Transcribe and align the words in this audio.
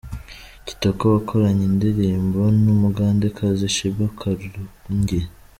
Kitoko 0.67 1.03
wakoranye 1.13 1.63
indirimbo 1.71 2.39
numugande 2.63 3.25
kazi 3.37 3.65
Sheebah 3.75 4.11
Karugi 4.19 5.21